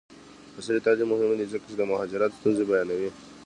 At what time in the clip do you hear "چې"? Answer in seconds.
1.69-1.75